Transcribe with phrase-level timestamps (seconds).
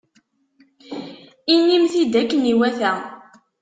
[1.53, 2.91] Inim-t-id akken iwata.